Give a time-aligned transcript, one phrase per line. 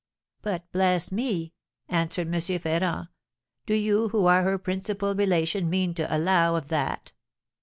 [0.41, 1.53] 'But bless me!'
[1.87, 2.59] answered M.
[2.59, 3.09] Ferrand,
[3.67, 7.11] 'do you, who are her principal relation, mean to allow of that?'